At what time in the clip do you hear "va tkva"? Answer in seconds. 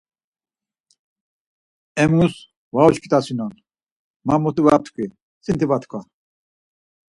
5.69-5.99